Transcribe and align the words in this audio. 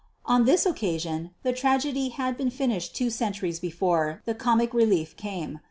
On 0.25 0.45
this 0.45 0.65
occasion 0.65 1.29
the 1.43 1.53
tragedy 1.53 2.09
had 2.09 2.35
been 2.35 2.49
finished 2.49 2.95
two 2.95 3.11
centuries 3.11 3.59
before 3.59 4.23
the 4.25 4.33
"comic 4.33 4.73
relief" 4.73 5.15
came. 5.15 5.59